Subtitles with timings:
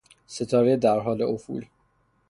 [0.27, 1.65] ستارهی در حال افول